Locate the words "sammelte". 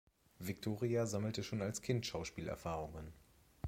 1.05-1.43